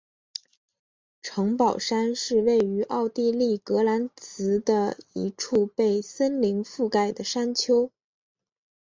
[1.21, 7.91] 城堡山是位于奥地利格拉兹的一处被森林覆盖的山丘。